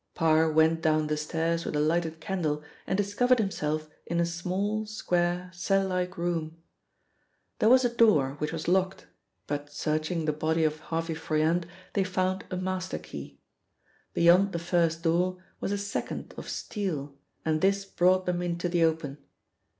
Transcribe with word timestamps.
Parr 0.15 0.51
went 0.51 0.81
down 0.81 1.05
the 1.05 1.15
stairs 1.15 1.63
with 1.63 1.75
a 1.75 1.79
lighted 1.79 2.19
candle 2.19 2.63
and 2.87 2.97
discovered 2.97 3.37
himself 3.37 3.87
in 4.07 4.19
a 4.19 4.25
small, 4.25 4.87
square, 4.87 5.51
cell 5.53 5.87
like 5.89 6.17
room. 6.17 6.57
There 7.59 7.69
was 7.69 7.85
a 7.85 7.95
door, 7.95 8.33
which 8.39 8.51
was 8.51 8.67
locked, 8.67 9.05
but, 9.45 9.71
searching 9.71 10.25
the 10.25 10.33
body 10.33 10.63
of 10.63 10.79
Harvey 10.79 11.13
Froyant, 11.13 11.67
they 11.93 12.03
found 12.03 12.45
a 12.49 12.57
master 12.57 12.97
key. 12.97 13.39
Beyond 14.15 14.53
the 14.53 14.57
first 14.57 15.03
door 15.03 15.37
was 15.59 15.71
a 15.71 15.77
second 15.77 16.33
of 16.35 16.49
steel 16.49 17.15
and 17.45 17.61
this 17.61 17.85
brought 17.85 18.25
them 18.25 18.41
into 18.41 18.67
the 18.69 18.83
open. 18.83 19.19